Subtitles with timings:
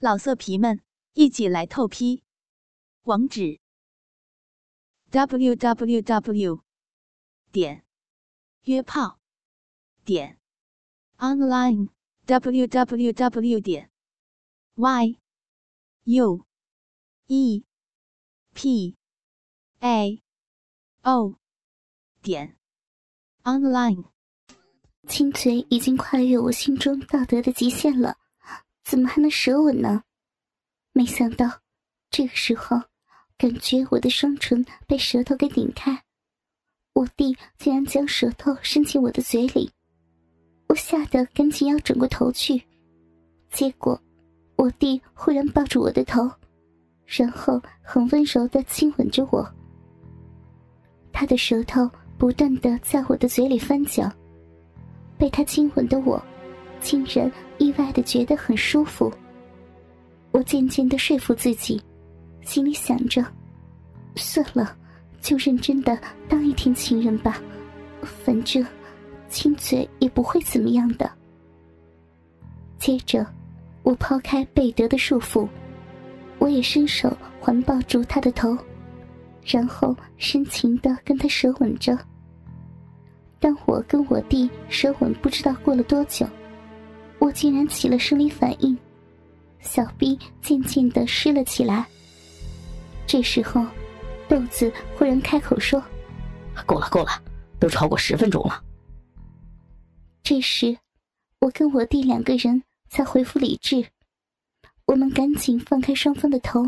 [0.00, 0.80] 老色皮们，
[1.14, 2.22] 一起来透批！
[3.02, 3.58] 网址
[5.10, 6.62] ：w w w
[7.50, 7.84] 点
[8.62, 9.18] 约炮
[10.04, 10.38] 点
[11.16, 11.88] online
[12.26, 13.90] w w w 点
[14.76, 15.18] y
[16.04, 16.46] u
[17.26, 17.64] e
[18.54, 18.96] p
[19.80, 20.22] a
[21.02, 21.34] o
[22.22, 22.56] 点
[23.42, 24.04] online。
[25.08, 28.16] 亲嘴已经跨越我心中道德的极限了。
[28.88, 30.02] 怎么还能舌吻呢？
[30.94, 31.46] 没想到，
[32.08, 32.80] 这个时候，
[33.36, 36.02] 感觉我的双唇被舌头给顶开，
[36.94, 39.70] 我弟竟然将舌头伸进我的嘴里，
[40.68, 42.62] 我吓得赶紧要转过头去，
[43.50, 44.00] 结果，
[44.56, 46.26] 我弟忽然抱住我的头，
[47.04, 49.46] 然后很温柔的亲吻着我，
[51.12, 51.86] 他的舌头
[52.16, 54.10] 不断的在我的嘴里翻搅，
[55.18, 56.18] 被他亲吻的我。
[56.80, 59.12] 竟然意外的觉得很舒服。
[60.30, 61.80] 我渐渐的说服自己，
[62.42, 63.24] 心里想着：
[64.14, 64.76] 算了，
[65.20, 67.40] 就认真的当一天情人吧，
[68.02, 68.64] 反正
[69.28, 71.10] 亲嘴也不会怎么样的。
[72.78, 73.26] 接着，
[73.82, 75.48] 我抛开贝德的束缚，
[76.38, 78.56] 我也伸手环抱住他的头，
[79.44, 81.98] 然后深情的跟他舌吻着。
[83.40, 86.26] 但我跟我弟舌吻，不知道过了多久。
[87.28, 88.74] 我竟然起了生理反应，
[89.60, 91.86] 小臂渐渐的湿了起来。
[93.06, 93.66] 这时候，
[94.26, 95.78] 豆子忽然开口说
[96.64, 97.22] ：“够了，够了，
[97.60, 98.64] 都超过十分钟了。”
[100.24, 100.78] 这时，
[101.40, 103.86] 我跟我弟两个人才恢复理智，
[104.86, 106.64] 我们赶紧放开双方的头，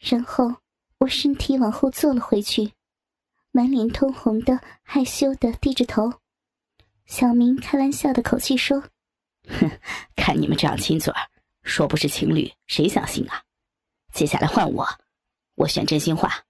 [0.00, 0.56] 然后
[0.98, 2.72] 我身体往后坐了回去，
[3.52, 6.12] 满脸通红的害羞的低着头。
[7.06, 8.82] 小明开玩笑的口气说。
[9.48, 9.70] 哼，
[10.16, 11.20] 看你们这样亲嘴儿，
[11.62, 13.42] 说不是情侣，谁相信啊？
[14.12, 14.86] 接下来换我，
[15.54, 16.44] 我选真心话。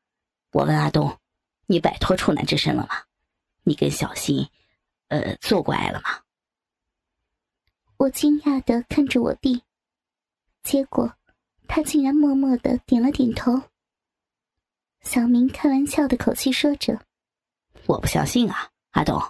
[0.52, 1.18] 我问阿东，
[1.66, 3.04] 你摆脱处男之身了吗？
[3.64, 4.48] 你跟小新，
[5.08, 6.20] 呃，做过爱了吗？
[7.96, 9.62] 我惊讶的看着我弟，
[10.62, 11.14] 结果
[11.68, 13.62] 他竟然默默的点了点头。
[15.02, 17.00] 小明开玩笑的口气说着
[17.86, 19.20] ：“我不相信啊，阿东，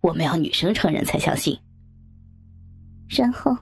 [0.00, 1.60] 我们要女生承认才相信。”
[3.08, 3.56] 然后，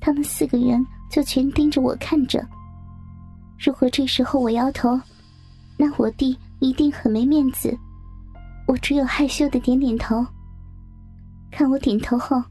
[0.00, 2.44] 他们四个人就全盯着我看着。
[3.58, 5.00] 如果这时候我摇头，
[5.76, 7.76] 那我弟一定很没面子。
[8.66, 10.26] 我只有害羞的点点头。
[11.50, 12.42] 看我点头后，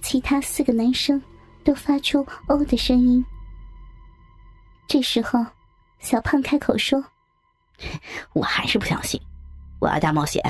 [0.00, 1.20] 其他四个男生
[1.64, 3.24] 都发出“哦”的声音。
[4.86, 5.44] 这时候，
[5.98, 7.02] 小胖开口说
[8.34, 9.20] ：“我还是不相信，
[9.80, 10.42] 我要大冒险，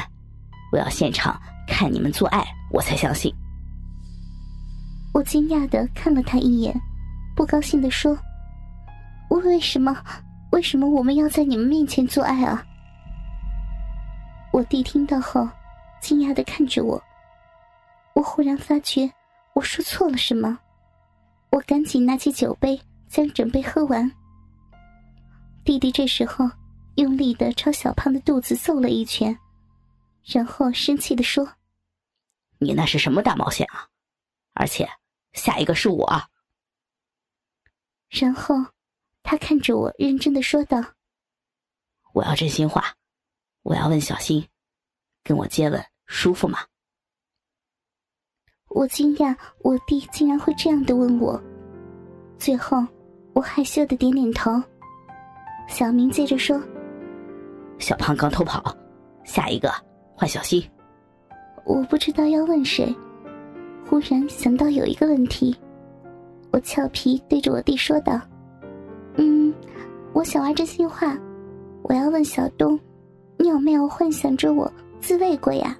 [0.72, 3.34] 我要现场看你们做爱，我才相信。”
[5.18, 6.80] 我惊讶的看了他一眼，
[7.34, 8.16] 不高兴的说
[9.30, 10.00] ：“为什么？
[10.52, 12.64] 为什么我们要在你们面前做爱啊？”
[14.54, 15.48] 我弟听到后，
[16.00, 17.02] 惊讶的看着我。
[18.14, 19.10] 我忽然发觉
[19.54, 20.56] 我说错了什么，
[21.50, 24.08] 我赶紧拿起酒杯，将整杯喝完。
[25.64, 26.48] 弟弟这时候
[26.94, 29.36] 用力的朝小胖的肚子揍了一拳，
[30.22, 31.54] 然后生气的说
[32.60, 33.88] ：“你那是什么大冒险啊？
[34.54, 34.88] 而且……”
[35.38, 36.06] 下一个是我。
[38.10, 38.54] 然后，
[39.22, 40.82] 他看着我，认真的说道
[42.12, 42.94] ：“我要真心话，
[43.62, 44.46] 我要问小新，
[45.22, 46.58] 跟我接吻舒服吗？”
[48.68, 51.40] 我惊讶，我弟竟然会这样的问我。
[52.38, 52.86] 最后，
[53.34, 54.50] 我害羞的点点头。
[55.68, 56.60] 小明接着说
[57.78, 58.74] ：“小胖刚偷跑，
[59.24, 59.70] 下一个
[60.16, 60.62] 换小新。”
[61.66, 62.94] 我不知道要问谁。
[63.88, 65.56] 忽然想到有一个问题，
[66.50, 68.20] 我俏皮对着我弟说道
[69.16, 69.52] ：“嗯，
[70.12, 71.18] 我想玩真心话，
[71.82, 72.78] 我要问小东，
[73.38, 75.74] 你有没有幻想着我自慰过呀？”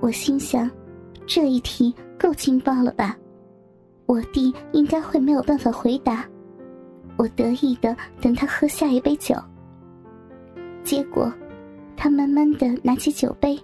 [0.00, 0.68] 我心想，
[1.24, 3.16] 这一题够劲爆了吧？
[4.06, 6.24] 我弟应该会没有办法回答。
[7.16, 9.36] 我得意的等他喝下一杯酒，
[10.82, 11.32] 结果
[11.96, 13.56] 他慢慢的拿起酒杯，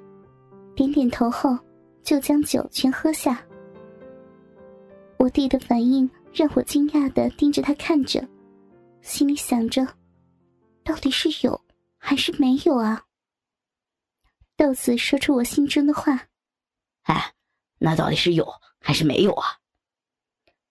[0.76, 1.58] 点点头后。
[2.02, 3.44] 就将酒全喝下。
[5.18, 8.26] 我弟的反应让我惊讶的盯着他看着，
[9.02, 9.86] 心里想着，
[10.84, 11.60] 到底是有
[11.98, 13.04] 还是没有啊？
[14.56, 16.26] 豆子说出我心中的话
[17.02, 17.34] ：“哎，
[17.78, 18.46] 那到底是有
[18.80, 19.58] 还是没有啊？”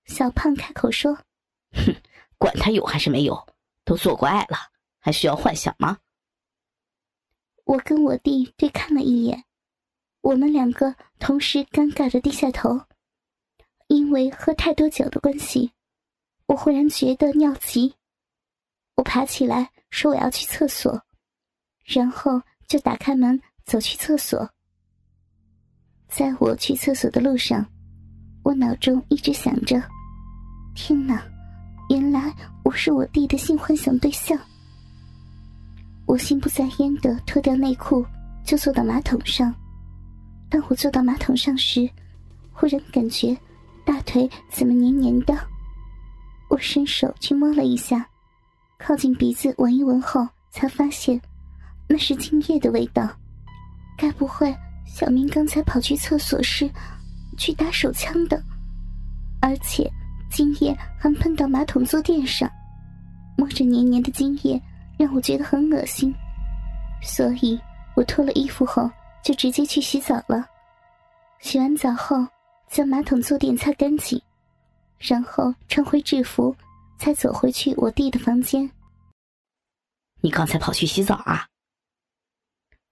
[0.05, 1.13] 小胖开口说
[1.75, 1.95] ：“哼，
[2.37, 3.47] 管他有还是没有，
[3.83, 4.57] 都做过爱了，
[4.99, 5.97] 还需要幻想吗？”
[7.65, 9.43] 我跟我弟对看了一眼。
[10.27, 12.81] 我们两个同时尴尬的低下头，
[13.87, 15.71] 因为喝太多酒的关系，
[16.47, 17.95] 我忽然觉得尿急，
[18.95, 21.01] 我爬起来说我要去厕所，
[21.85, 24.49] 然后就打开门走去厕所。
[26.09, 27.65] 在我去厕所的路上，
[28.43, 29.81] 我脑中一直想着：
[30.75, 31.25] 天哪，
[31.89, 32.35] 原来
[32.65, 34.37] 我是我弟的性幻想对象。
[36.05, 38.05] 我心不在焉的脱掉内裤，
[38.45, 39.55] 就坐到马桶上。
[40.49, 41.89] 当我坐到马桶上时，
[42.53, 43.37] 忽然感觉
[43.85, 45.37] 大腿怎么黏黏的。
[46.49, 48.07] 我伸手去摸了一下，
[48.77, 51.19] 靠近鼻子闻一闻后，才发现
[51.87, 53.09] 那是精液的味道。
[53.97, 54.55] 该不会
[54.85, 56.69] 小明刚才跑去厕所时
[57.37, 58.41] 去打手枪的？
[59.41, 59.89] 而且
[60.31, 62.49] 精液还喷到马桶坐垫上，
[63.37, 64.61] 摸着黏黏的精液。
[64.97, 66.11] 让我觉得很恶心，
[67.03, 67.59] 所以
[67.95, 68.89] 我脱了衣服后
[69.23, 70.45] 就直接去洗澡了。
[71.39, 72.27] 洗完澡后，
[72.69, 74.21] 将马桶坐垫擦干净，
[74.97, 76.55] 然后穿回制服，
[76.97, 78.69] 才走回去我弟的房间。
[80.21, 81.47] 你刚才跑去洗澡啊？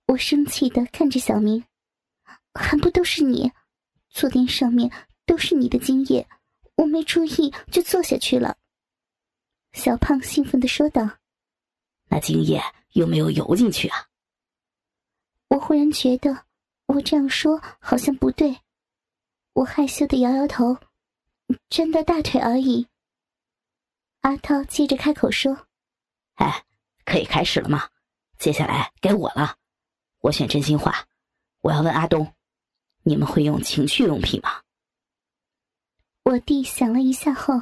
[0.07, 1.63] 我生气的看着小明，
[2.53, 3.51] 还不都是你？
[4.09, 4.89] 坐垫上面
[5.25, 6.27] 都是你的精液，
[6.75, 8.55] 我没注意就坐下去了。
[9.73, 11.09] 小胖兴奋的说道。
[12.07, 12.61] 那精液
[12.91, 14.07] 有没有游进去啊？
[15.55, 16.37] 我忽然觉得
[16.87, 18.59] 我这样说好像不对，
[19.53, 20.77] 我害羞的摇摇头，
[21.69, 22.85] 真的大腿而已。
[24.19, 25.67] 阿涛接着开口说
[26.35, 26.65] ：“哎，
[27.05, 27.89] 可以开始了吗？
[28.37, 29.55] 接下来该我了，
[30.19, 31.07] 我选真心话，
[31.61, 32.33] 我要问阿东，
[33.03, 34.61] 你们会用情趣用品吗？”
[36.23, 37.53] 我弟想了一下后，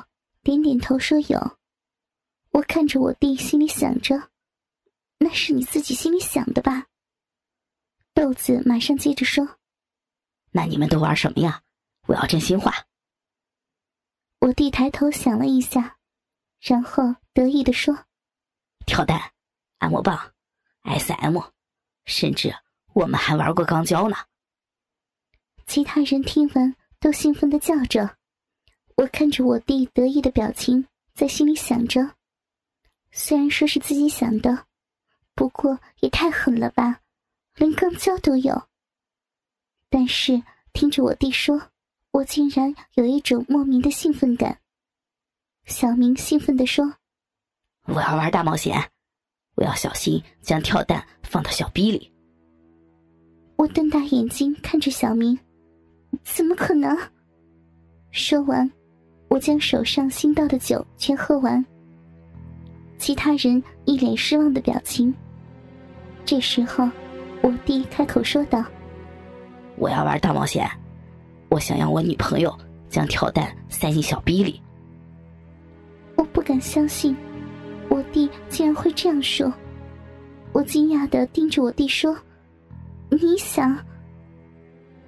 [0.41, 1.57] 点点头说有。
[2.49, 4.31] 我看着我弟，心里想着。
[5.19, 6.87] 那是你自己心里想的吧？
[8.13, 9.57] 豆子马上接着说
[10.51, 11.61] ：“那你们都玩什么呀？
[12.07, 12.71] 我要真心话。”
[14.39, 15.97] 我弟抬头想了一下，
[16.59, 18.05] 然后得意的说
[18.85, 19.31] ：“跳蛋、
[19.79, 20.33] 按摩棒、
[20.83, 21.39] SM，
[22.05, 22.53] 甚至
[22.93, 24.15] 我们还玩过钢胶呢。”
[25.65, 28.17] 其他人听完都兴奋的叫着。
[28.95, 32.15] 我看着我弟得意的表情，在心里想着：
[33.11, 34.67] 虽然说是自己想的。
[35.33, 36.99] 不过也太狠了吧，
[37.55, 38.63] 连钢交都有。
[39.89, 40.41] 但是
[40.73, 41.61] 听着我弟说，
[42.11, 44.59] 我竟然有一种莫名的兴奋感。
[45.65, 46.95] 小明兴奋地说
[47.85, 48.89] ：“我要玩大冒险，
[49.55, 52.11] 我要小心将跳蛋放到小逼里。”
[53.55, 55.39] 我瞪大眼睛看着小明，
[56.23, 56.97] 怎么可能？
[58.11, 58.69] 说完，
[59.29, 61.63] 我将手上新倒的酒全喝完。
[62.97, 65.13] 其他人一脸失望的表情。
[66.25, 66.89] 这时候，
[67.43, 68.63] 我弟开口说道
[69.75, 70.65] ：“我要玩大冒险，
[71.49, 72.57] 我想要我女朋友
[72.89, 74.61] 将跳蛋塞进小逼里。”
[76.15, 77.13] 我不敢相信，
[77.89, 79.51] 我弟竟然会这样说。
[80.53, 82.17] 我惊讶的盯着我弟说
[83.11, 83.77] ：“你想？”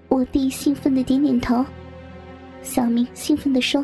[0.10, 1.66] 我弟兴奋的点点头。
[2.62, 3.84] 小明兴奋的说：“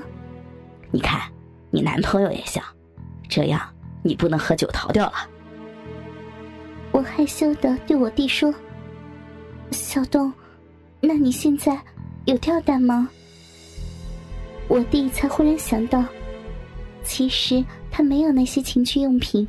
[0.91, 1.21] 你看，
[1.69, 2.61] 你男朋友也想，
[3.29, 3.61] 这样
[4.03, 5.13] 你不能喝酒逃掉了。”
[6.91, 8.53] 我害羞的对我弟说
[9.71, 10.31] ：“小东，
[10.99, 11.81] 那你现在
[12.25, 13.09] 有跳蛋吗？”
[14.67, 16.03] 我弟才忽然想到，
[17.03, 19.47] 其实他没有那些情趣用品。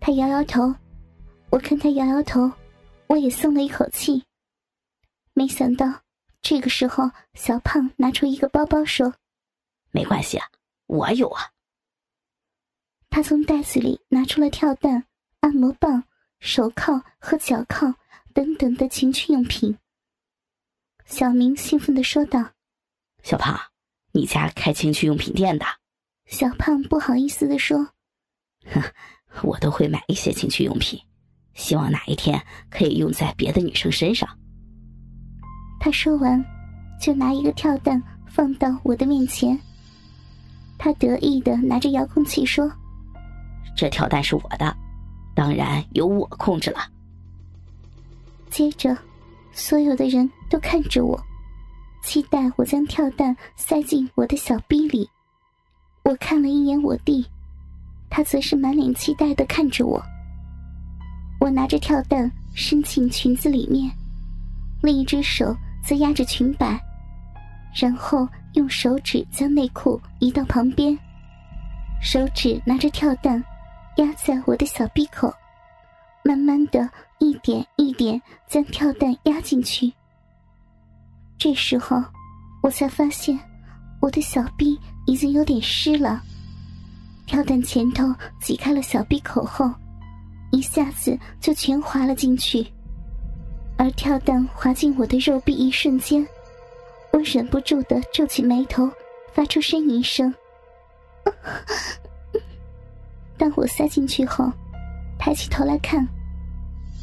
[0.00, 0.74] 他摇摇头，
[1.50, 2.50] 我看他摇摇头，
[3.06, 4.22] 我也松了一口气。
[5.34, 5.86] 没想到
[6.42, 9.14] 这个时候，小胖拿出一个包包说
[9.92, 10.46] ：“没关系啊，
[10.86, 11.50] 我有啊。”
[13.08, 15.04] 他从袋子里拿出了跳蛋、
[15.40, 16.04] 按摩棒。
[16.40, 17.94] 手铐和脚铐
[18.32, 19.76] 等等的情趣用品。
[21.04, 22.50] 小明兴奋的说道
[23.22, 23.58] ：“小胖，
[24.12, 25.66] 你家开情趣用品店的？”
[26.26, 27.86] 小胖不好意思的说
[28.72, 28.82] ：“哼，
[29.42, 30.98] 我都会买一些情趣用品，
[31.54, 34.28] 希望哪一天可以用在别的女生身上。”
[35.78, 36.42] 他说完，
[37.00, 39.58] 就拿一个跳蛋放到我的面前。
[40.78, 42.70] 他得意的拿着遥控器说
[43.76, 44.74] ：“这跳蛋是我的。”
[45.40, 46.80] 当然由我控制了。
[48.50, 48.94] 接着，
[49.52, 51.18] 所有的人都看着我，
[52.02, 55.08] 期待我将跳蛋塞进我的小逼里。
[56.02, 57.24] 我看了一眼我弟，
[58.10, 59.98] 他则是满脸期待的看着我。
[61.40, 63.90] 我拿着跳蛋伸进裙子里面，
[64.82, 66.78] 另一只手则压着裙摆，
[67.74, 70.94] 然后用手指将内裤移到旁边，
[72.02, 73.42] 手指拿着跳蛋。
[73.96, 75.32] 压在我的小鼻口，
[76.22, 79.92] 慢慢的一点一点将跳蛋压进去。
[81.38, 82.02] 这时候，
[82.62, 83.38] 我才发现
[84.00, 86.22] 我的小臂已经有点湿了。
[87.26, 89.70] 跳蛋前头挤开了小臂口后，
[90.50, 92.66] 一下子就全滑了进去。
[93.76, 96.26] 而跳蛋滑进我的肉壁一瞬间，
[97.12, 98.90] 我忍不住的皱起眉头，
[99.32, 100.34] 发出呻吟声。
[103.40, 104.52] 当我塞进去后，
[105.18, 106.06] 抬起头来看，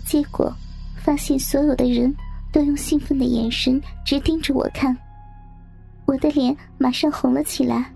[0.05, 0.53] 结果
[0.95, 2.15] 发现所有的人
[2.53, 4.95] 都用兴奋的眼神直盯着我看，
[6.05, 7.91] 我的脸马上红了起来。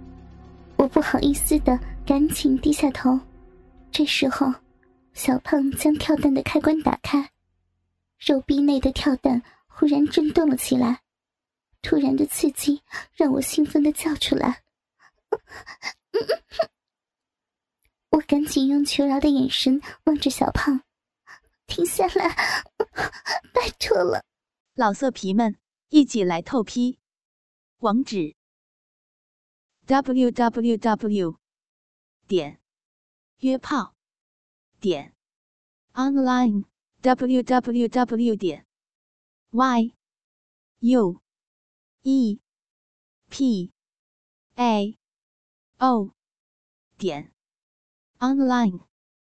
[0.75, 3.19] 我不好意思的赶紧低下头。
[3.91, 4.51] 这时候，
[5.13, 7.29] 小胖将跳蛋的开关打开，
[8.25, 11.01] 肉壁内的跳蛋忽然震动了起来，
[11.83, 12.81] 突然的刺激
[13.13, 14.63] 让我兴奋的叫出来。
[18.11, 20.81] 我赶紧用求饶的眼神望着小胖，
[21.65, 22.35] 停下来，
[23.53, 24.25] 拜托了。
[24.73, 26.99] 老色皮们，一起来透批，
[27.77, 28.35] 网址
[29.85, 31.39] ：w w w
[32.27, 32.59] 点
[33.37, 33.95] 约炮
[34.81, 35.15] 点
[35.93, 36.65] online
[36.99, 38.65] w w w 点
[39.51, 39.95] y
[40.79, 41.21] u
[42.01, 42.39] e
[43.29, 43.71] p
[44.55, 44.97] a
[45.77, 46.13] o
[46.97, 47.30] 点。
[48.21, 48.79] Online